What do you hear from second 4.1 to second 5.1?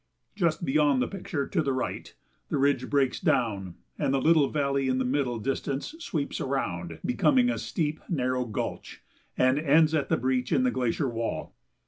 the little valley in the